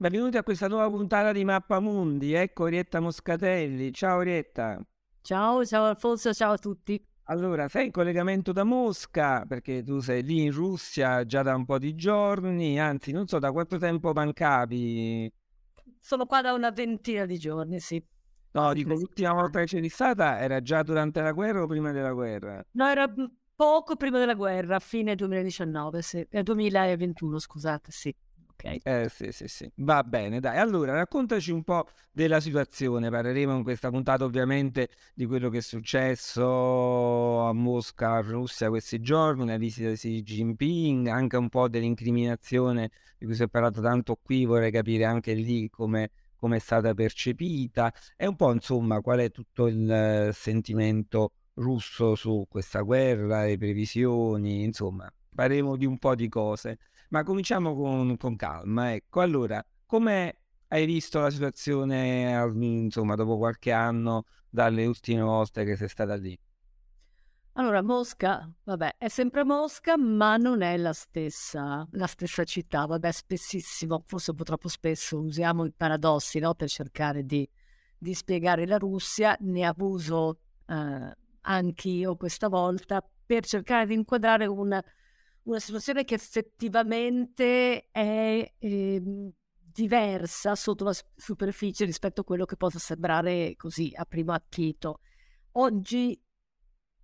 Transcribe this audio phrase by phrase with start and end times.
[0.00, 2.32] Benvenuti a questa nuova puntata di Mappa Mundi.
[2.32, 3.92] Ecco Orietta Moscatelli.
[3.92, 4.80] Ciao Orietta.
[5.20, 7.04] Ciao, ciao Alfonso, ciao a tutti.
[7.24, 11.64] Allora, sei in collegamento da Mosca perché tu sei lì in Russia già da un
[11.64, 15.32] po' di giorni, anzi non so da quanto tempo mancavi.
[15.98, 18.00] Sono qua da una ventina di giorni, sì.
[18.52, 22.12] No, dico, l'ultima volta che c'eri stata era già durante la guerra o prima della
[22.12, 22.64] guerra?
[22.70, 23.12] No, era
[23.52, 26.24] poco prima della guerra, fine 2019, sì.
[26.30, 28.14] Eh, 2021, scusate, sì
[28.64, 28.78] ok?
[28.82, 29.70] Eh sì, sì, sì.
[29.76, 30.58] Va bene, dai.
[30.58, 33.10] Allora, raccontaci un po' della situazione.
[33.10, 39.00] Parleremo in questa puntata ovviamente di quello che è successo a Mosca, a Russia questi
[39.00, 43.80] giorni, la visita di Xi Jinping, anche un po' dell'incriminazione di cui si è parlato
[43.80, 49.00] tanto qui, vorrei capire anche lì come come è stata percepita e un po' insomma
[49.00, 55.86] qual è tutto il eh, sentimento russo su questa guerra, le previsioni, insomma, parleremo di
[55.86, 56.78] un po' di cose.
[57.08, 59.20] Ma cominciamo con, con calma, ecco.
[59.20, 65.88] Allora, come hai visto la situazione, insomma, dopo qualche anno dalle ultime volte che sei
[65.88, 66.38] stata lì?
[67.58, 72.86] Allora, Mosca, vabbè, è sempre Mosca, ma non è la stessa, la stessa città.
[72.86, 76.54] Vabbè, spessissimo, forse un po' troppo spesso usiamo i paradossi no?
[76.54, 77.48] per cercare di,
[77.98, 79.36] di, spiegare la Russia.
[79.40, 84.82] Ne abuso eh, anch'io questa volta per cercare di inquadrare una
[85.48, 89.32] una situazione che effettivamente è eh,
[89.72, 95.00] diversa sotto la superficie rispetto a quello che possa sembrare così a primo acchito.
[95.52, 96.20] Oggi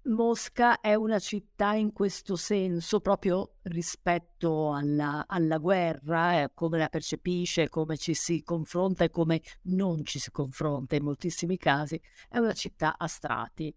[0.06, 6.88] Mosca è una città in questo senso, proprio rispetto alla, alla guerra, eh, come la
[6.88, 11.98] percepisce, come ci si confronta e come non ci si confronta in moltissimi casi,
[12.28, 13.74] è una città a strati.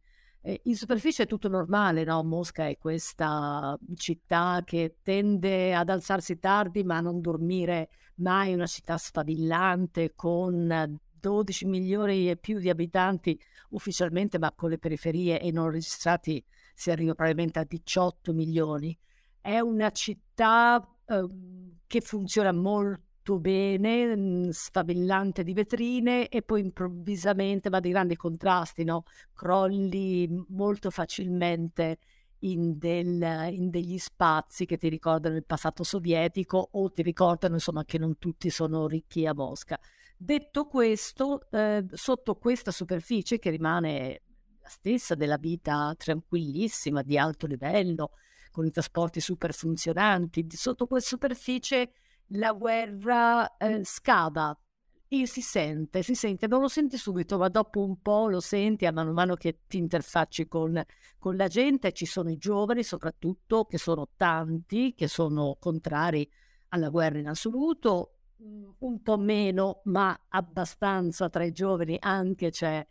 [0.47, 2.23] Eh, in superficie è tutto normale, no?
[2.23, 8.65] Mosca è questa città che tende ad alzarsi tardi ma a non dormire mai, una
[8.65, 13.37] città sfavillante con 12 milioni e più di abitanti
[13.71, 16.41] ufficialmente, ma con le periferie e non registrati
[16.73, 18.97] si arriva probabilmente a 18 milioni.
[19.41, 21.27] È una città eh,
[21.85, 28.15] che funziona molto molto bene, mhmm, sfavillante di vetrine e poi improvvisamente va di grandi
[28.15, 29.03] contrasti, no?
[29.33, 31.97] crolli molto facilmente
[32.39, 37.83] in, del, in, degli spazi che ti ricordano il passato sovietico o ti ricordano insomma
[37.83, 39.77] che non tutti sono ricchi a Mosca.
[40.15, 44.21] Detto questo, eh, sotto questa superficie che rimane
[44.61, 48.11] la stessa della vita tranquillissima, di alto livello,
[48.51, 51.91] con i trasporti super funzionanti, sotto questa superficie
[52.31, 54.57] la guerra eh, scava
[55.09, 58.85] e si sente, si sente, non lo senti subito, ma dopo un po' lo senti
[58.85, 60.83] a mano a mano che ti interfacci con,
[61.17, 61.93] con la gente.
[61.93, 66.29] Ci sono i giovani soprattutto, che sono tanti, che sono contrari
[66.69, 71.95] alla guerra in assoluto, mm, un po' meno, ma abbastanza tra i giovani.
[72.01, 72.85] Anche c'è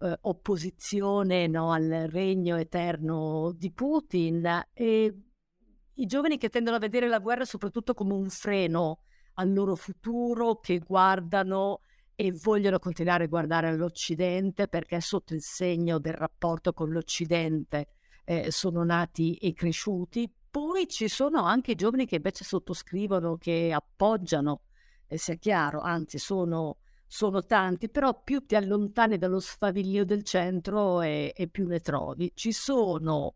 [0.00, 4.66] eh, opposizione no, al regno eterno di Putin.
[4.74, 5.16] E
[5.94, 9.00] i giovani che tendono a vedere la guerra soprattutto come un freno
[9.34, 11.80] al loro futuro, che guardano
[12.14, 17.88] e vogliono continuare a guardare all'Occidente perché sotto il segno del rapporto con l'Occidente
[18.24, 20.30] eh, sono nati e cresciuti.
[20.50, 24.62] Poi ci sono anche i giovani che invece sottoscrivono, che appoggiano,
[25.06, 31.00] e sia chiaro, anzi sono, sono tanti, però più ti allontani dallo sfavillio del centro
[31.00, 32.32] e, e più ne trovi.
[32.34, 33.34] Ci sono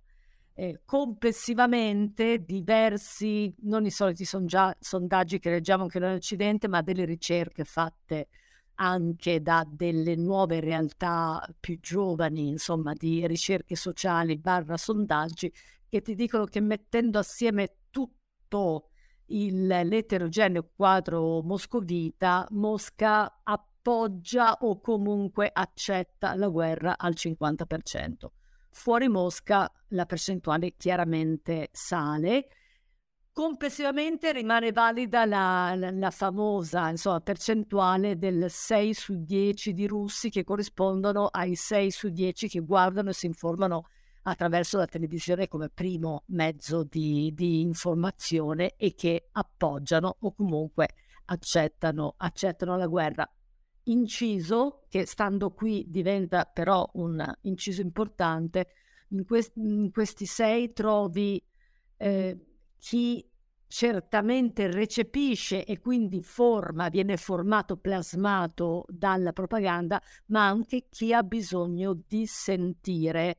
[0.59, 6.81] eh, complessivamente diversi, non i soliti songia- sondaggi che leggiamo anche noi in Occidente, ma
[6.81, 8.29] delle ricerche fatte
[8.77, 15.53] anche da delle nuove realtà più giovani, insomma, di ricerche sociali barra sondaggi,
[15.89, 18.91] che ti dicono che mettendo assieme tutto
[19.27, 28.36] il, l'eterogeneo quadro moscovita, Mosca appoggia o comunque accetta la guerra al 50%.
[28.77, 32.49] Fuori Mosca la percentuale chiaramente sale.
[33.33, 40.29] Complessivamente rimane valida la, la, la, famosa insomma, percentuale del 6 su 10 di russi
[40.29, 43.89] che corrispondono ai 6 su 10 che guardano e si informano
[44.25, 50.91] attraverso la televisione come primo mezzo di, di informazione e che appoggiano o comunque
[51.25, 53.29] accettano, accettano la guerra
[53.87, 58.69] inciso, che stando qui diventa però un inciso importante,
[59.11, 61.43] in, quest- in questi sei trovi
[61.97, 62.39] eh,
[62.79, 63.25] chi
[63.69, 72.01] certamente recepisce e quindi forma, viene formato, plasmato dalla propaganda, ma anche chi ha bisogno
[72.07, 73.39] di sentire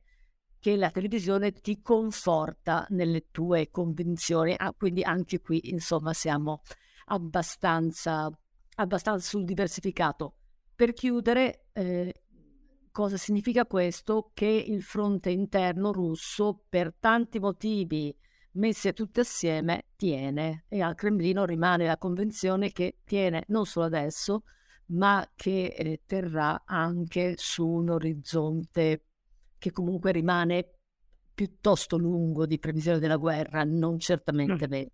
[0.58, 4.54] che la televisione ti conforta nelle tue convinzioni.
[4.56, 6.62] Ah, quindi anche qui, insomma, siamo
[7.06, 8.30] abbastanza
[8.76, 10.34] abbastanza sul diversificato.
[10.78, 12.22] Per chiudere, eh,
[12.92, 14.30] cosa significa questo?
[14.32, 18.16] Che il fronte interno russo, per tanti motivi
[18.52, 24.44] messi tutti assieme, tiene e al Cremlino rimane la convenzione che tiene non solo adesso,
[24.90, 29.06] ma che eh, terrà anche su un orizzonte
[29.58, 30.74] che comunque rimane
[31.34, 34.70] piuttosto lungo di previsione della guerra, non certamente mm.
[34.70, 34.92] mesi.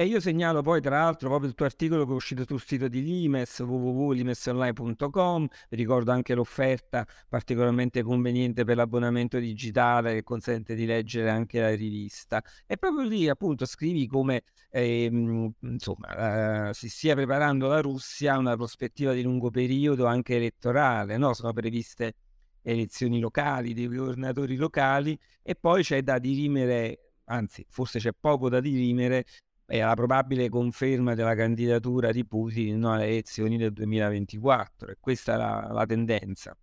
[0.00, 2.88] E io segnalo poi, tra l'altro, proprio il tuo articolo che è uscito sul sito
[2.88, 5.46] di Limes, www.limesonline.com.
[5.68, 12.42] Ricordo anche l'offerta particolarmente conveniente per l'abbonamento digitale che consente di leggere anche la rivista.
[12.66, 18.38] E proprio lì, appunto, scrivi come ehm, insomma, eh, si stia preparando la Russia a
[18.38, 21.18] una prospettiva di lungo periodo anche elettorale.
[21.18, 21.34] No?
[21.34, 22.14] Sono previste
[22.62, 28.60] elezioni locali, dei governatori locali, e poi c'è da dirimere, anzi, forse c'è poco da
[28.60, 29.26] dirimere
[29.70, 35.36] è la probabile conferma della candidatura di Putin alle elezioni del 2024 e questa è
[35.36, 36.56] la, la tendenza.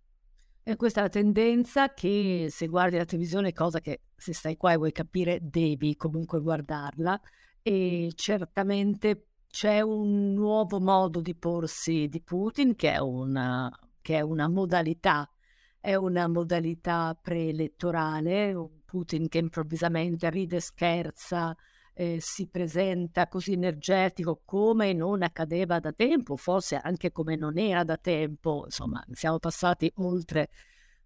[0.62, 4.74] E questa è la tendenza che se guardi la televisione, cosa che se stai qua
[4.74, 7.18] e vuoi capire devi comunque guardarla,
[7.62, 14.20] e certamente c'è un nuovo modo di porsi di Putin che è una, che è
[14.20, 15.32] una modalità,
[15.80, 21.56] è una modalità preelettorale, un Putin che improvvisamente ride, scherza,
[22.00, 27.82] eh, si presenta così energetico come non accadeva da tempo, forse anche come non era
[27.82, 30.48] da tempo, insomma siamo passati oltre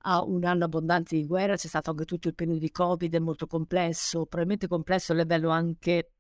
[0.04, 3.18] a un anno abbondante di guerra, c'è stato anche tutto il periodo di Covid, è
[3.20, 6.10] molto complesso, probabilmente complesso a livello anche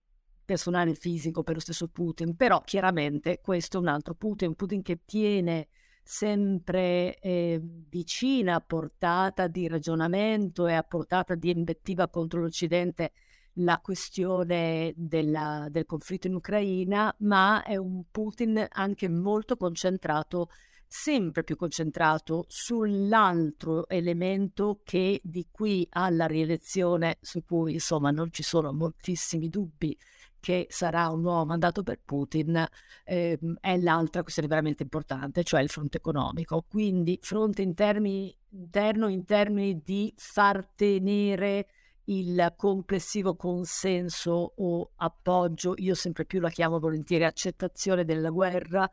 [0.42, 4.80] personale e fisico per lo stesso Putin, però chiaramente questo è un altro Putin, Putin
[4.80, 5.68] che tiene
[6.02, 13.12] sempre eh, vicina a portata di ragionamento e a portata di invettiva contro l'Occidente
[13.54, 20.48] la questione della, del conflitto in Ucraina, ma è un Putin anche molto concentrato,
[20.86, 28.42] sempre più concentrato sull'altro elemento che di qui alla rielezione, su cui insomma non ci
[28.42, 29.96] sono moltissimi dubbi
[30.42, 32.66] che sarà un nuovo mandato per Putin,
[33.04, 36.64] eh, è l'altra questione veramente importante, cioè il fronte economico.
[36.68, 41.68] Quindi fronte in termini, interno in termini di far tenere
[42.06, 48.88] il complessivo consenso o appoggio, io sempre più la chiamo volentieri accettazione della guerra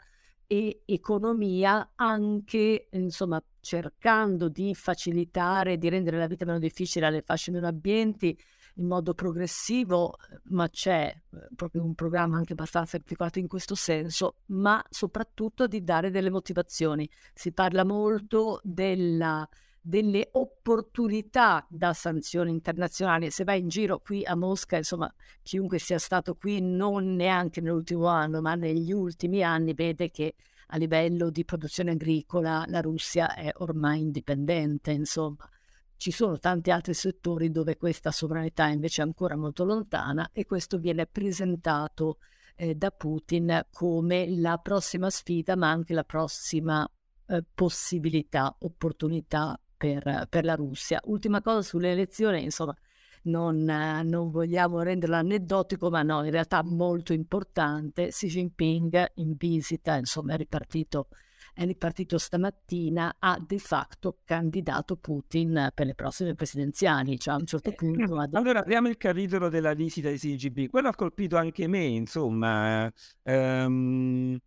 [0.45, 7.51] e economia, anche insomma cercando di facilitare, di rendere la vita meno difficile alle fasce
[7.51, 8.38] meno abbienti
[8.75, 10.15] in modo progressivo,
[10.45, 15.83] ma c'è eh, proprio un programma anche abbastanza articolato in questo senso, ma soprattutto di
[15.83, 17.07] dare delle motivazioni.
[17.33, 19.47] Si parla molto della
[19.81, 23.31] delle opportunità da sanzioni internazionali.
[23.31, 28.08] Se vai in giro qui a Mosca, insomma, chiunque sia stato qui, non neanche nell'ultimo
[28.08, 30.36] anno, ma negli ultimi anni, vede che
[30.68, 35.50] a livello di produzione agricola la Russia è ormai indipendente, insomma.
[35.98, 40.78] Ci sono tanti altri settori dove questa sovranità è invece ancora molto lontana e questo
[40.78, 42.20] viene presentato
[42.56, 46.90] eh, da Putin come la prossima sfida, ma anche la prossima
[47.28, 51.00] eh, possibilità, opportunità per, per la Russia.
[51.06, 52.76] Ultima cosa sulle elezioni, insomma,
[53.24, 58.09] non, non, vogliamo renderlo aneddotico, ma no, in realtà molto importante.
[58.09, 61.07] Xi Jinping in visita, insomma, è ripartito,
[61.54, 67.18] è ripartito stamattina, ha de facto candidato Putin per le prossime presidenziali.
[67.18, 68.21] Cioè, a un certo eh, punto.
[68.21, 70.69] Eh, allora, apriamo il capitolo della visita di Xi Jinping.
[70.69, 72.92] Quello ha colpito anche me, insomma.
[73.24, 74.38] Um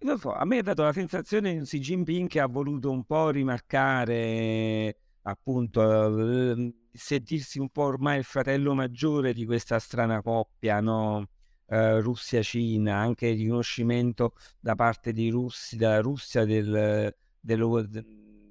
[0.00, 3.04] non so, a me ha dato la sensazione di Xi Jinping che ha voluto un
[3.04, 11.26] po' rimarcare appunto sentirsi un po' ormai il fratello maggiore di questa strana coppia, no?
[11.66, 18.04] eh, Russia-Cina, anche il riconoscimento da parte di Russi, della Russia del, del,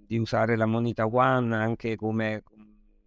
[0.06, 2.44] di usare la moneta yuan anche come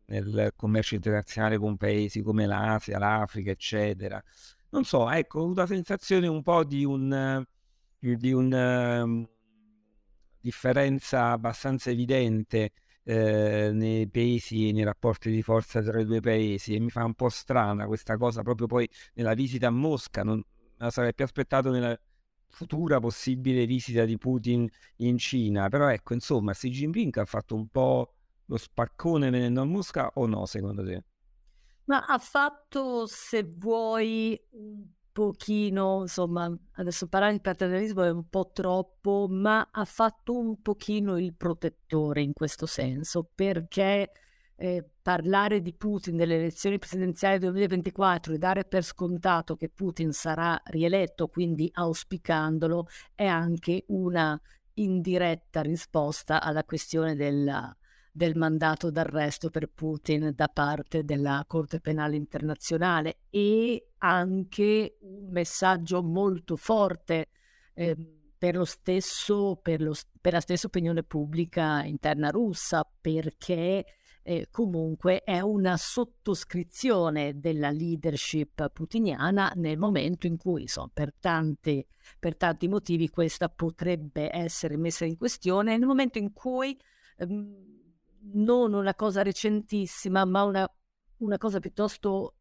[0.06, 4.20] nel commercio internazionale con paesi come l'Asia, l'Africa, eccetera.
[4.70, 7.44] Non so, ecco, ho avuto la sensazione un po' di un
[8.00, 9.28] di una um,
[10.40, 12.72] differenza abbastanza evidente
[13.04, 17.14] eh, nei pesi, nei rapporti di forza tra i due paesi e mi fa un
[17.14, 20.42] po' strana questa cosa proprio poi nella visita a Mosca, non
[20.76, 21.98] la sarei più aspettato nella
[22.48, 27.68] futura possibile visita di Putin in Cina, però ecco insomma Xi Jinping ha fatto un
[27.68, 28.14] po'
[28.46, 31.04] lo spaccone venendo a Mosca o no secondo te?
[31.84, 34.86] Ma ha fatto, se vuoi, un
[35.20, 41.18] pochino, insomma, adesso parlare di paternalismo è un po' troppo, ma ha fatto un pochino
[41.18, 44.12] il protettore in questo senso, perché
[44.56, 50.12] eh, parlare di Putin nelle elezioni presidenziali del 2024 e dare per scontato che Putin
[50.12, 54.40] sarà rieletto, quindi auspicandolo, è anche una
[54.72, 57.76] indiretta risposta alla questione della,
[58.12, 66.02] del mandato d'arresto per Putin da parte della Corte Penale Internazionale e anche un messaggio
[66.02, 67.28] molto forte
[67.74, 67.96] eh,
[68.36, 73.84] per, lo stesso, per, lo, per la stessa opinione pubblica interna russa, perché
[74.22, 81.86] eh, comunque è una sottoscrizione della leadership putiniana nel momento in cui, insomma, per tanti,
[82.18, 86.78] per tanti motivi questa potrebbe essere messa in questione, nel momento in cui
[87.18, 87.79] ehm,
[88.32, 90.70] non una cosa recentissima, ma una,
[91.18, 92.34] una cosa piuttosto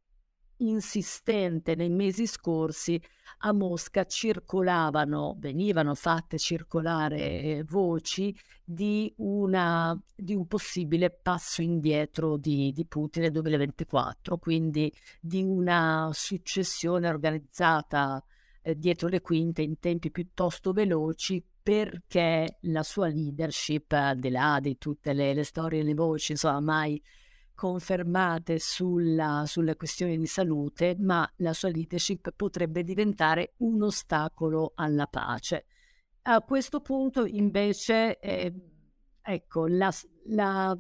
[0.60, 1.76] insistente.
[1.76, 3.02] Nei mesi scorsi
[3.40, 12.38] a Mosca circolavano, venivano fatte circolare eh, voci di, una, di un possibile passo indietro
[12.38, 18.24] di, di, Putin nel 2024, quindi di una successione organizzata
[18.62, 24.58] eh, dietro le quinte in tempi piuttosto veloci perché la sua leadership, al di là
[24.60, 27.00] di tutte le, le storie e le voci, insomma, mai
[27.54, 35.06] confermate sulla, sulle questioni di salute, ma la sua leadership potrebbe diventare un ostacolo alla
[35.06, 35.66] pace.
[36.24, 38.52] A questo punto invece, eh,
[39.22, 39.94] ecco, la,
[40.30, 40.76] la,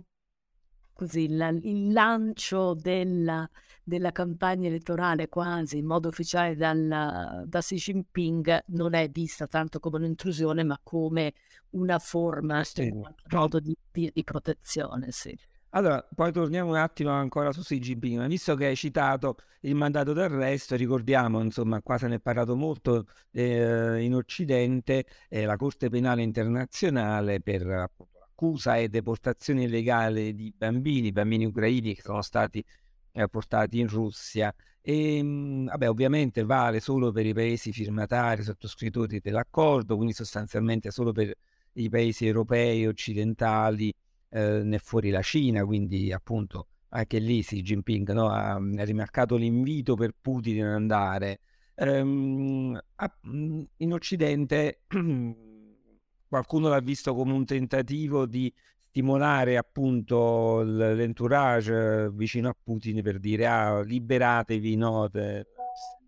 [0.91, 3.47] così, la, il lancio della,
[3.89, 9.79] della, campagna elettorale quasi in modo ufficiale dal, da Xi Jinping non è vista tanto
[9.79, 11.33] come un'intrusione, ma come
[11.71, 12.89] una forma, sì.
[13.31, 15.11] modo di, di, di protezione.
[15.11, 15.37] Sì.
[15.71, 19.75] Allora, poi torniamo un attimo ancora su Xi Jinping, ma visto che hai citato il
[19.75, 25.57] mandato d'arresto, ricordiamo, insomma, qua se ne è parlato molto eh, in Occidente, eh, la
[25.57, 32.21] Corte Penale Internazionale per appunto, l'accusa e deportazione illegale di bambini, bambini ucraini che sono
[32.21, 32.63] stati
[33.11, 34.53] eh, portati in Russia.
[34.81, 41.11] E, mh, vabbè, ovviamente vale solo per i paesi firmatari, sottoscrittori dell'accordo, quindi sostanzialmente solo
[41.11, 41.33] per
[41.73, 43.93] i paesi europei occidentali
[44.29, 49.35] eh, né fuori la Cina, quindi appunto anche lì Xi Jinping no, ha, ha, rimarcato
[49.35, 51.39] l'invito per Putin ad andare.
[51.75, 54.81] Ehm, a, in Occidente
[56.27, 58.51] qualcuno l'ha visto come un tentativo di
[58.89, 65.45] stimolare appunto l'entourage vicino a Putin per dire ah, liberatevi no, de,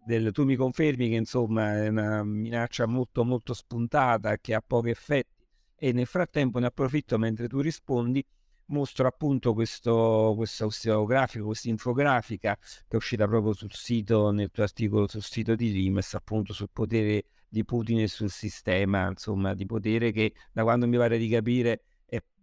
[0.04, 4.90] del, tu mi confermi che insomma è una minaccia molto molto spuntata che ha pochi
[4.90, 5.46] effetti
[5.76, 8.26] e nel frattempo ne approfitto mentre tu rispondi
[8.66, 14.64] mostro appunto questo, questo grafico, questa infografica che è uscita proprio sul sito, nel tuo
[14.64, 19.66] articolo sul sito di Limes, appunto sul potere di Putin e sul sistema, insomma, di
[19.66, 21.82] potere che da quando mi pare di capire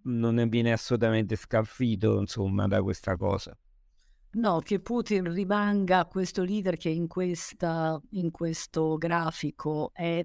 [0.05, 3.57] non viene assolutamente scalfito, insomma, da questa cosa.
[4.31, 10.25] No, che Putin rimanga questo leader che in, questa, in questo grafico è,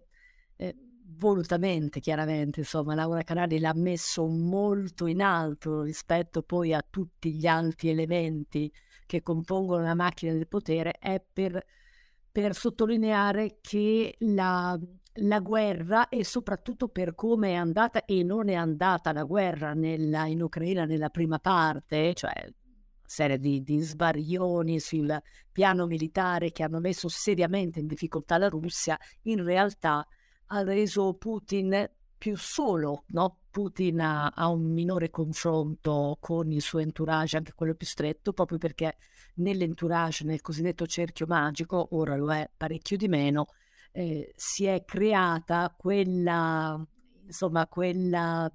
[0.55, 0.75] è
[1.17, 7.47] volutamente, chiaramente, insomma, Laura Canali l'ha messo molto in alto rispetto poi a tutti gli
[7.47, 8.71] altri elementi
[9.05, 11.63] che compongono la macchina del potere, è per,
[12.31, 14.77] per sottolineare che la,
[15.13, 20.25] la, guerra e soprattutto per come è andata e non è andata la guerra nella,
[20.25, 22.31] in Ucraina nella prima parte, cioè
[23.05, 28.97] serie di, di sbarioni sul piano militare che hanno messo seriamente in difficoltà la Russia,
[29.23, 30.05] in realtà
[30.47, 33.39] ha reso Putin più solo, no?
[33.51, 38.57] Putin ha, ha, un minore confronto con il suo entourage, anche quello più stretto, proprio
[38.57, 38.95] perché
[39.35, 43.47] nell'entourage, nel cosiddetto cerchio magico, ora lo è parecchio di meno,
[43.93, 46.85] eh, si è creata quella,
[47.25, 48.51] insomma, quella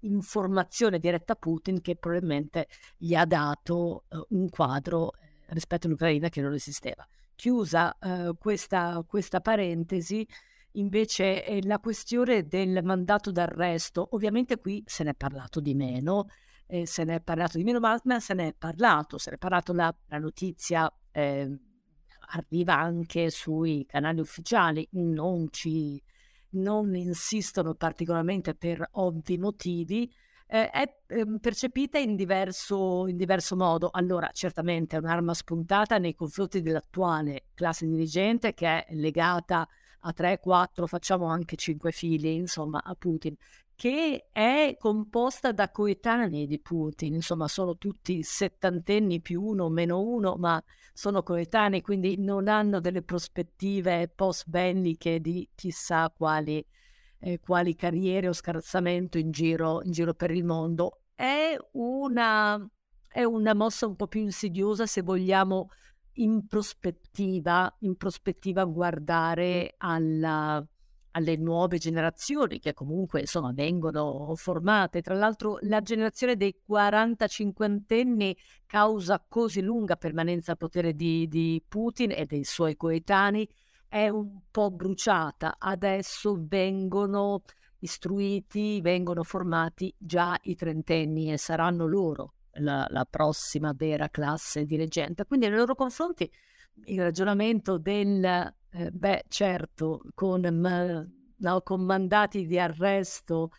[0.00, 5.18] informazione diretta a Putin che probabilmente gli ha dato uh, un quadro eh,
[5.48, 7.06] rispetto all'Ucraina che non esisteva.
[7.34, 10.26] Chiusa uh, questa, questa parentesi,
[10.72, 14.08] invece è la questione del mandato d'arresto.
[14.12, 16.26] Ovviamente qui se ne è parlato di meno,
[16.66, 19.36] eh, se ne è parlato di meno, ma, ma, se ne è parlato, se ne
[19.36, 21.58] è parlato la, la notizia eh,
[22.28, 26.02] arriva anche sui canali ufficiali, non ci
[26.56, 30.10] non insistono particolarmente per ovvi motivi,
[30.48, 33.88] eh, è eh, percepita in diverso, in diverso modo.
[33.92, 39.66] Allora, certamente è un'arma spuntata nei confronti dell'attuale classe dirigente che è legata
[40.00, 43.34] a 3, 4, facciamo anche 5 figli, insomma, a Putin,
[43.76, 50.00] che è composta da coetanei di Putin, insomma, sono tutti settantenni più uno o meno
[50.00, 56.64] uno, ma sono coetanei, quindi non hanno delle prospettive post-belliche di chissà quali,
[57.20, 61.02] eh, quali carriere o scarzamento in giro, in giro per il mondo.
[61.14, 62.68] È una
[63.16, 65.70] è una mossa un po' più insidiosa se vogliamo
[66.18, 70.62] in prospettiva, in prospettiva guardare alla,
[71.16, 75.00] alle nuove generazioni che comunque insomma vengono formate.
[75.00, 81.62] Tra l'altro la generazione dei 45 anni causa così lunga permanenza al potere di, di
[81.66, 83.48] Putin e dei suoi coetanei
[83.88, 85.56] è un po' bruciata.
[85.58, 87.42] Adesso vengono
[87.78, 95.24] istruiti, vengono formati già i trentenni e saranno loro la, la prossima vera classe dirigente.
[95.24, 96.30] Quindi nei loro confronti
[96.84, 100.42] il ragionamento del, eh, beh certo, con,
[101.38, 103.50] no, con, mandati di arresto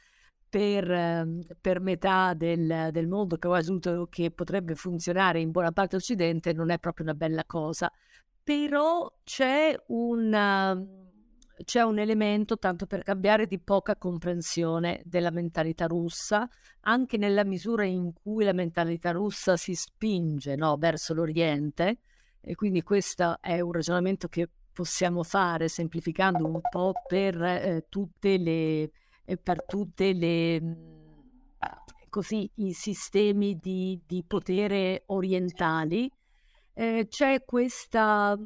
[0.48, 1.26] per, eh,
[1.60, 6.70] per metà del, del, mondo che, ho che potrebbe funzionare in buona parte occidente non
[6.70, 7.92] è proprio una bella cosa.
[8.44, 10.80] Però c'è una
[11.64, 16.48] c'è un elemento, tanto per cambiare, di poca comprensione della mentalità russa,
[16.82, 22.00] anche nella misura in cui la mentalità russa si spinge no, verso l'Oriente.
[22.40, 28.38] E quindi questo è un ragionamento che possiamo fare semplificando un po' per eh, tutte
[28.38, 28.92] le,
[29.26, 30.62] eh, per tutte le
[32.10, 36.12] così, i sistemi di, di potere orientali.
[36.74, 38.38] Eh, c'è questa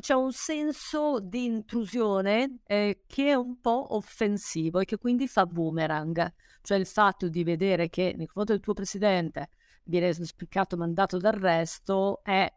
[0.00, 5.44] c'è un senso di intrusione eh, che è un po' offensivo e che quindi fa
[5.44, 6.32] boomerang,
[6.62, 9.50] cioè il fatto di vedere che nei confronti del tuo presidente
[9.84, 12.50] viene spiccato mandato d'arresto è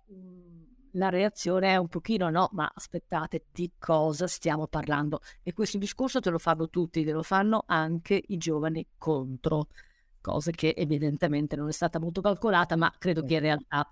[0.98, 5.22] la reazione è un pochino no, ma aspettate, di cosa stiamo parlando?
[5.44, 9.68] E questo discorso te lo fanno tutti, te lo fanno anche i giovani contro,
[10.20, 13.88] cosa che evidentemente non è stata molto calcolata, ma credo che in realtà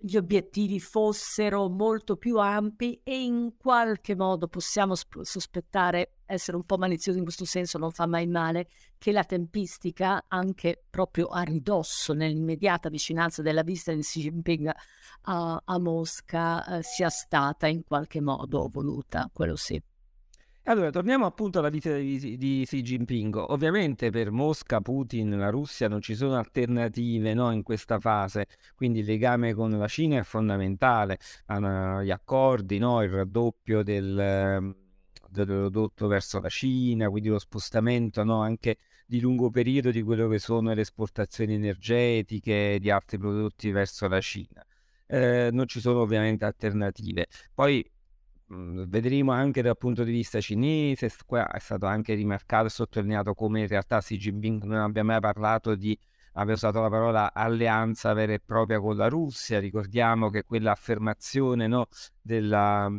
[0.00, 6.64] gli obiettivi fossero molto più ampi e in qualche modo possiamo sp- sospettare, essere un
[6.64, 8.68] po' maliziosi in questo senso, non fa mai male,
[8.98, 14.70] che la tempistica, anche proprio a ridosso, nell'immediata vicinanza della visita di Xi Jinping
[15.22, 19.80] a, a Mosca, eh, sia stata in qualche modo voluta, quello sì.
[20.68, 23.36] Allora, torniamo appunto alla visita di, di, Xi Jinping.
[23.36, 28.98] Ovviamente per Mosca, Putin, la Russia non ci sono alternative no, in questa fase, quindi
[28.98, 31.18] il legame con la Cina è fondamentale.
[31.46, 34.76] Gli accordi, no, il raddoppio del,
[35.28, 40.28] del prodotto verso la Cina, quindi lo spostamento no, anche di lungo periodo di quello
[40.28, 44.64] che sono le esportazioni energetiche di altri prodotti verso la Cina.
[45.06, 47.26] Eh, non ci sono ovviamente alternative.
[47.54, 47.88] Poi
[48.50, 53.60] vedremo anche dal punto di vista cinese, qua è stato anche rimarcato e sottolineato come
[53.60, 55.98] in realtà Xi Jinping non abbia mai parlato di
[56.32, 59.58] aver usato la parola alleanza vera e propria con la Russia.
[59.58, 61.88] Ricordiamo che quell'affermazione no,
[62.22, 62.90] della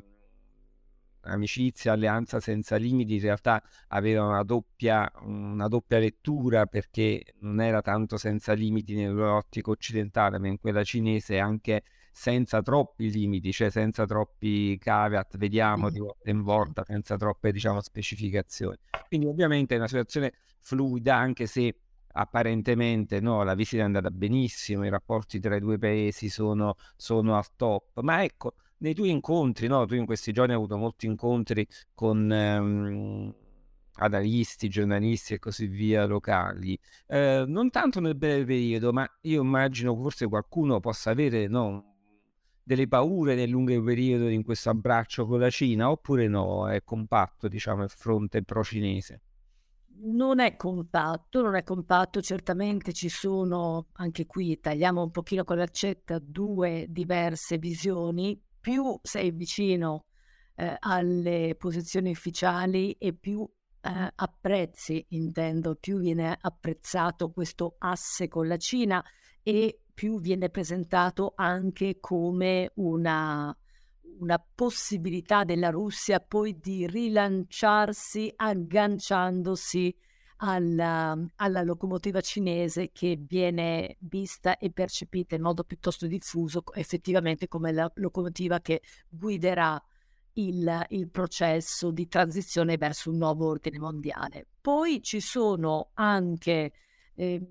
[1.34, 7.82] amicizia, alleanza senza limiti in realtà aveva una doppia, una doppia lettura perché non era
[7.82, 14.06] tanto senza limiti nell'ottica occidentale, ma in quella cinese anche senza troppi limiti, cioè senza
[14.06, 18.78] troppi caveat, vediamo di volta in volta, senza troppe diciamo, specificazioni.
[19.08, 21.76] Quindi ovviamente è una situazione fluida, anche se
[22.12, 27.38] apparentemente no, la visita è andata benissimo, i rapporti tra i due paesi sono, sono
[27.38, 31.06] al top, ma ecco, nei tuoi incontri, no, tu in questi giorni hai avuto molti
[31.06, 32.32] incontri con...
[32.32, 33.34] Ehm,
[34.00, 39.96] analisti, giornalisti e così via locali, eh, non tanto nel breve periodo, ma io immagino
[39.96, 41.90] forse qualcuno possa avere no,
[42.64, 46.70] delle paure nel lungo periodo in questo abbraccio con la Cina oppure no?
[46.70, 49.22] È compatto, diciamo, il fronte pro-cinese?
[50.02, 55.58] Non è compatto, non è compatto, certamente ci sono, anche qui tagliamo un pochino con
[55.58, 60.06] l'accetta, due diverse visioni, più sei vicino
[60.56, 63.48] eh, alle posizioni ufficiali e più
[63.82, 69.04] eh, apprezzi, intendo, più viene apprezzato questo asse con la Cina
[69.42, 73.56] e più viene presentato anche come una,
[74.20, 79.96] una possibilità della Russia poi di rilanciarsi agganciandosi
[80.42, 87.72] alla, alla, locomotiva cinese che viene vista e percepita in modo piuttosto diffuso effettivamente come
[87.72, 89.82] la locomotiva che guiderà
[90.34, 94.46] il, il processo di transizione verso un nuovo ordine mondiale.
[94.62, 96.72] Poi ci sono anche
[97.16, 97.42] eh,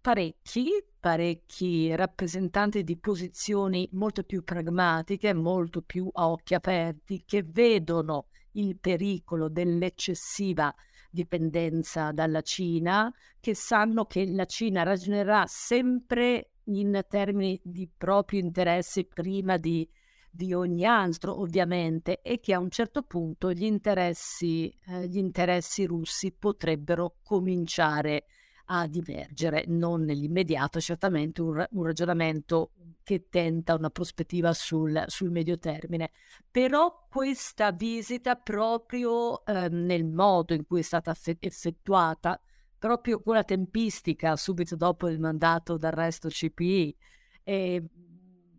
[0.00, 8.26] parecchi parecchi rappresentanti di posizioni molto più pragmatiche, molto più a occhi aperti, che vedono
[8.52, 10.72] il pericolo dell'eccessiva
[11.10, 19.04] dipendenza dalla Cina, che sanno che la Cina ragionerà sempre in termini di propri interessi
[19.06, 19.88] prima di,
[20.30, 25.84] di ogni altro, ovviamente, e che a un certo punto gli interessi, eh, gli interessi
[25.84, 28.24] russi potrebbero cominciare
[28.72, 32.70] a divergere, non nell'immediato, certamente un, un ragionamento
[33.02, 36.10] che tenta una prospettiva sul, sul, medio termine.
[36.50, 42.40] Però questa visita proprio eh, nel modo in cui è stata effettuata,
[42.78, 46.96] proprio la tempistica subito dopo il mandato d'arresto CPI,
[47.44, 47.84] eh,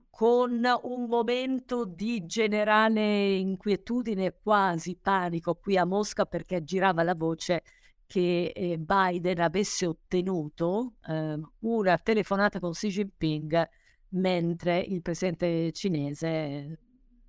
[0.10, 7.64] con un momento di generale inquietudine, quasi panico qui a Mosca perché girava la voce
[8.06, 13.70] che eh, Biden avesse ottenuto eh, una telefonata con Xi Jinping
[14.12, 16.78] mentre il presidente cinese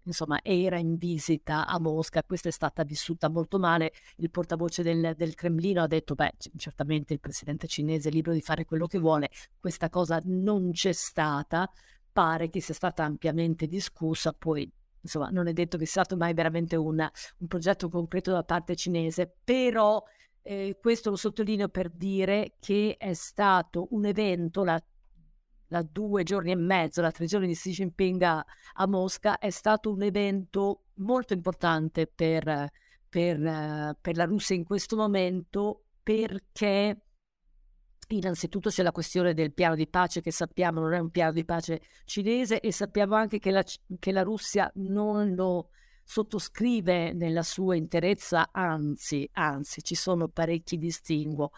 [0.05, 2.23] insomma, era in visita a Mosca.
[2.23, 3.93] Questa è stata vissuta molto male.
[4.17, 8.41] Il portavoce del, del, Cremlino ha detto: Beh, certamente il presidente cinese è libero di
[8.41, 9.31] fare quello che vuole.
[9.59, 11.71] Questa cosa non c'è stata.
[12.13, 14.33] Pare che sia stata ampiamente discussa.
[14.33, 18.45] Poi, insomma, non è detto che sia stato mai veramente una, un progetto concreto da
[18.45, 20.03] parte cinese, però.
[20.45, 24.83] Eh, questo lo sottolineo per dire che è stato un evento, la
[25.73, 29.51] la due giorni e mezzo, la tre giorni di Xi Jinping a, a Mosca è
[29.51, 32.71] stato un evento molto importante per,
[33.09, 37.01] per, per la Russia in questo momento perché
[38.09, 41.47] Innanzitutto c'è la questione del piano di pace che sappiamo non è un piano di
[41.47, 43.65] pace cinese e sappiamo anche che la,
[43.99, 45.71] che la Russia non lo
[46.05, 51.53] sottoscrive nella sua interezza, anzi, anzi ci sono parecchi distinguo,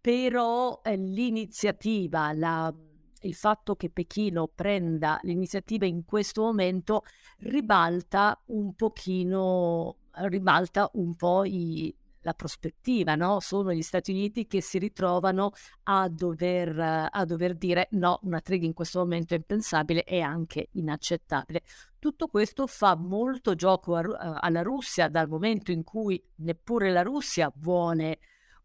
[0.00, 2.74] però eh, l'iniziativa, la,
[3.22, 7.02] il fatto che Pechino prenda l'iniziativa in questo momento
[7.38, 13.40] ribalta un pochino, ribalta un po' i, la prospettiva, no?
[13.40, 15.52] Sono gli Stati Uniti che si ritrovano
[15.84, 20.68] a dover, a dover dire no, una tregua in questo momento è impensabile e anche
[20.72, 21.62] inaccettabile.
[21.98, 27.52] Tutto questo fa molto gioco a, alla Russia dal momento in cui neppure la Russia
[27.56, 28.18] vuole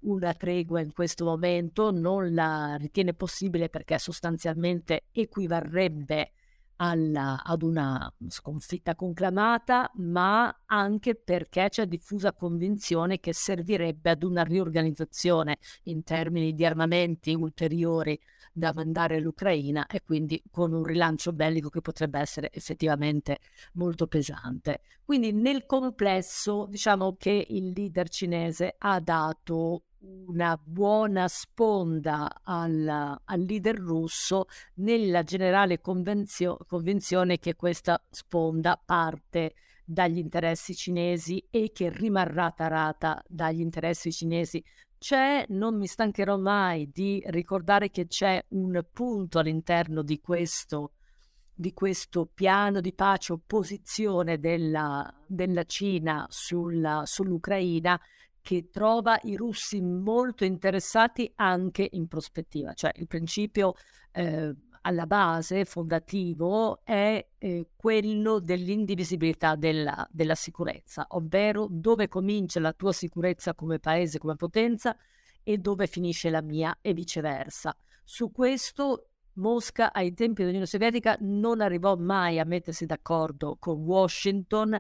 [0.06, 6.32] una tregua in questo momento, non la ritiene possibile perché sostanzialmente equivarrebbe
[6.78, 14.44] alla, ad una sconfitta conclamata, ma anche perché c'è diffusa convinzione che servirebbe ad una
[14.44, 18.20] riorganizzazione in termini di armamenti ulteriori
[18.52, 23.40] da mandare all'Ucraina e quindi con un rilancio bellico che potrebbe essere effettivamente
[23.74, 24.82] molto pesante.
[25.04, 29.84] Quindi nel complesso diciamo che il leader cinese ha dato
[30.28, 39.54] una buona sponda al, al leader russo nella generale convenzio, convinzione che questa sponda parte
[39.86, 44.64] dagli interessi cinesi e che rimarrà tarata dagli interessi cinesi.
[44.98, 50.94] C'è, non mi stancherò mai di ricordare che c'è un punto all'interno di questo,
[51.54, 58.00] di questo piano di pace o posizione della, della Cina sulla, sull'Ucraina
[58.46, 63.74] che trova i russi molto interessati anche in prospettiva, cioè il principio
[64.12, 72.72] eh, alla base fondativo è eh, quello dell'indivisibilità della, della sicurezza, ovvero dove comincia la
[72.74, 74.96] tua sicurezza come paese, come potenza
[75.42, 77.76] e dove finisce la mia e viceversa.
[78.04, 84.78] Su questo Mosca ai tempi dell'Unione Sovietica non arrivò mai a mettersi d'accordo con Washington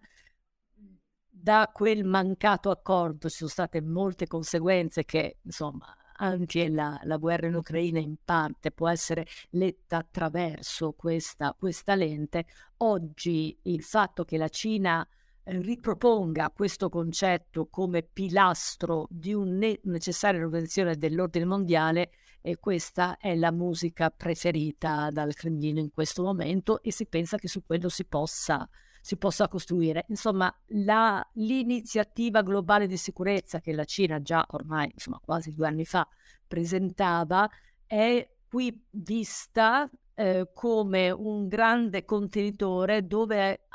[1.38, 5.86] da quel mancato accordo ci sono state molte conseguenze che, insomma,
[6.18, 12.46] anche la, la, guerra in Ucraina in parte può essere letta attraverso questa, questa lente.
[12.78, 15.06] Oggi il fatto che la Cina
[15.44, 23.18] eh, riproponga questo concetto come pilastro di un ne- necessaria organizzazione dell'ordine mondiale e questa
[23.18, 27.90] è la musica preferita dal Cremlino in questo momento e si pensa che su quello
[27.90, 28.68] si possa
[29.06, 30.06] si possa costruire.
[30.08, 35.86] Insomma, la, l'iniziativa globale di sicurezza che la Cina già ormai, insomma, quasi due anni
[35.86, 36.08] fa
[36.48, 37.48] presentava
[37.86, 43.68] è qui vista eh, come un grande contenitore dove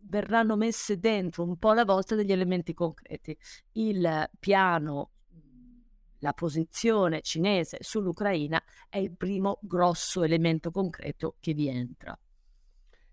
[0.00, 3.38] verranno messe dentro un po' alla volta degli elementi concreti.
[3.74, 5.10] Il piano
[6.18, 12.18] la posizione cinese sull'Ucraina è il primo grosso elemento concreto che vi entra.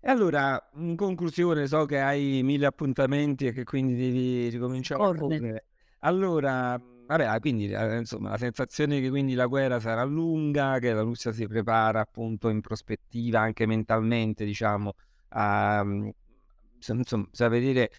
[0.00, 5.12] E allora, in conclusione, so che hai mille appuntamenti e che quindi devi ricominciare a
[5.14, 5.64] correre.
[6.00, 11.02] Allora, vabbè, quindi eh, insomma, la sensazione che quindi la guerra sarà lunga, che la
[11.02, 14.92] Russia si prepara appunto in prospettiva anche mentalmente, diciamo,
[15.30, 16.08] a, mm,
[16.76, 17.90] insomma, saper dire,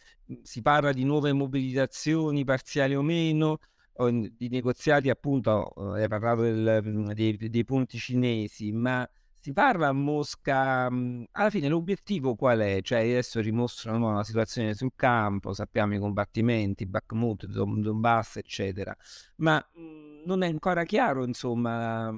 [0.42, 3.58] si parla di nuove mobilitazioni parziali o meno,
[3.94, 9.08] o di negoziati appunto, hai parlato del, dei, dei punti cinesi, ma
[9.40, 12.80] si parla a Mosca, mhmm, alla fine l'obiettivo qual è?
[12.82, 18.96] Cioè adesso dimostrano la situazione sul campo, sappiamo i combattimenti, Bakhmut, Don Donbass, eccetera,
[19.38, 22.14] ma, mhmm, non è ancora chiaro insomma,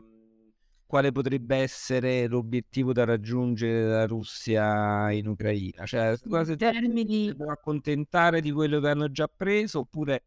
[0.85, 5.85] quale potrebbe essere l'obiettivo da raggiungere dalla Russia in Ucraina.
[5.85, 10.25] Cioè, In termini si può accontentare di quello che hanno già preso oppure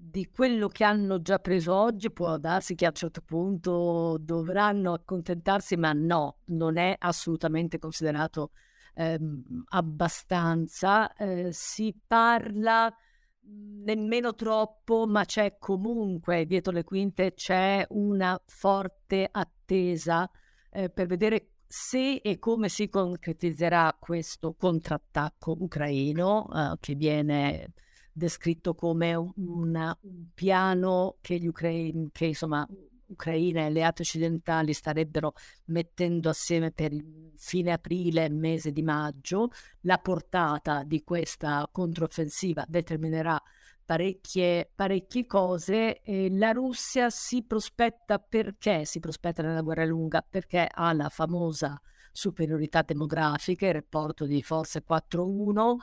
[0.00, 4.92] di quello che hanno già preso oggi può darsi che a un certo punto dovranno
[4.92, 8.52] accontentarsi, ma no, non è assolutamente considerato
[8.94, 11.12] ehm, abbastanza.
[11.14, 12.94] Eh, si parla
[13.42, 20.30] mhmm, nemmeno troppo, ma c'è comunque dietro le quinte c'è una forte attesa
[20.70, 27.72] eh, per vedere se e come si concretizzerà questo contrattacco ucraino eh, che viene
[28.18, 29.96] descritto come un, un
[30.34, 32.68] piano che gli ucraini, che insomma
[33.08, 35.32] Ucraina e alleati occidentali starebbero
[35.66, 36.92] mettendo assieme per
[37.36, 39.50] fine aprile, mese di maggio.
[39.82, 43.40] La portata di questa controffensiva determinerà
[43.84, 46.02] parecchie, parecchie cose.
[46.02, 50.24] E la Russia si prospetta perché si prospetta nella guerra lunga?
[50.28, 51.80] Perché ha la famosa
[52.12, 55.76] superiorità demografica, il rapporto di forze 4-1.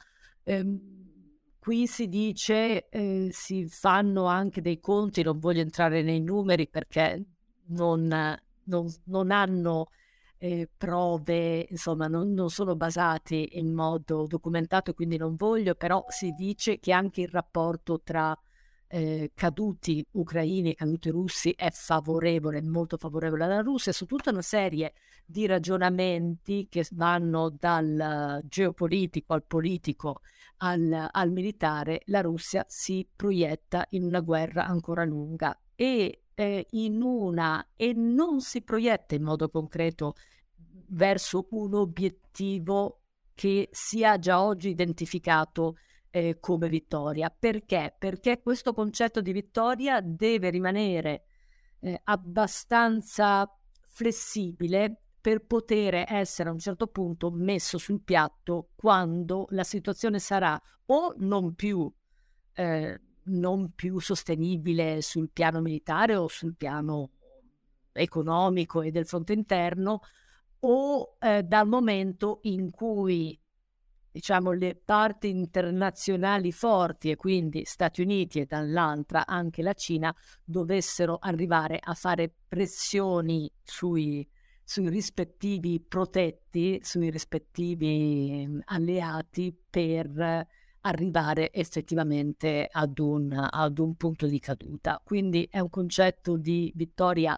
[0.43, 1.05] Ehm,
[1.65, 7.25] Qui si dice, eh, si fanno anche dei conti, non voglio entrare nei numeri perché
[7.69, 9.88] non, non, non hanno
[10.38, 16.36] eh, prove, insomma, non, non, sono basati in modo documentato, quindi non voglio, però si
[16.38, 18.38] dice che anche il rapporto tra
[18.88, 24.41] eh, caduti ucraini e caduti russi è favorevole, molto favorevole alla Russia, su tutta una
[24.41, 24.93] serie
[25.26, 30.21] di ragionamenti che vanno dal geopolitico al politico
[30.58, 37.02] al, al militare, la Russia si proietta in una guerra ancora lunga e eh, in
[37.02, 40.15] una e non si proietta in modo concreto
[40.88, 43.02] verso un obiettivo
[43.34, 45.78] che sia già oggi identificato
[46.15, 47.30] eh, come vittoria.
[47.30, 47.93] Perché?
[47.99, 51.25] Perché questo concetto di vittoria deve rimanere
[51.82, 53.45] eh, abbastanza
[53.82, 60.60] flessibile per poter essere a un certo punto messo sul piatto quando la situazione sarà
[60.86, 61.91] o non più,
[62.54, 67.10] eh, non più sostenibile sul piano militare o sul piano
[67.91, 69.99] economico e del fronte interno
[70.60, 73.38] o eh, dal momento in cui
[74.15, 81.17] diciamo le parti internazionali forti e quindi Stati Uniti e dall'altra anche la Cina dovessero
[81.19, 84.25] arrivare a fare pressioni sui
[84.67, 90.47] sui rispettivi protetti, sui rispettivi alleati per
[90.80, 94.99] arrivare effettivamente ad un, ad un punto di caduta.
[95.04, 97.38] Quindi è un concetto di vittoria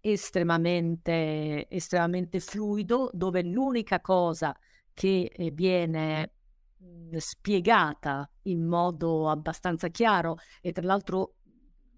[0.00, 4.54] estremamente, estremamente fluido, dove l'unica cosa
[5.04, 6.32] eh, viene
[6.78, 11.34] mhmm, spiegata in modo abbastanza chiaro e tra l'altro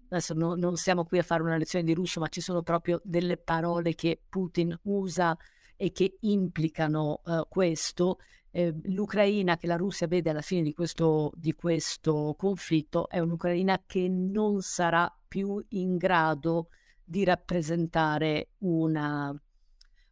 [0.09, 2.99] adesso no, non siamo qui a fare una lezione di russo, ma ci sono proprio
[3.03, 5.37] delle parole che Putin usa
[5.75, 8.17] e che implicano uh, questo.
[8.51, 13.83] Eh, L'Ucraina che la Russia vede alla fine di questo, di questo conflitto è un'Ucraina
[13.85, 16.69] che non sarà più in grado
[17.03, 19.33] di rappresentare una,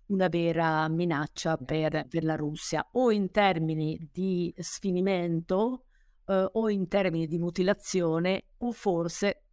[0.08, 5.86] una vera minaccia per, per, la Russia, o in termini di sfinimento,
[6.26, 9.44] eh, o in termini di mutilazione, o forse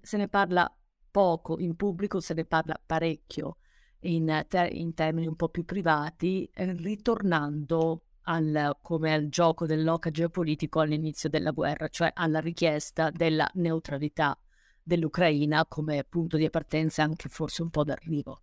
[0.00, 0.70] se ne parla
[1.10, 3.58] poco in pubblico, se ne parla parecchio
[4.00, 10.10] in, ter- in termini un po' più privati, eh, ritornando al, come al gioco dell'oca
[10.10, 14.38] geopolitico all'inizio della guerra, cioè alla richiesta della neutralità
[14.82, 18.42] dell'Ucraina come punto di partenza anche forse un po' d'arrivo.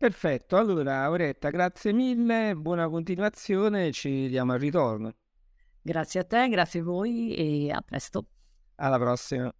[0.00, 5.12] Perfetto, allora Auretta, grazie mille, buona continuazione, ci diamo al ritorno.
[5.82, 8.24] Grazie a te, grazie a voi e a presto.
[8.76, 9.52] Alla prossima.